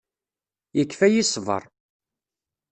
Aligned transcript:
Yekfa-yi 0.77 1.23
ṣṣber. 1.27 1.63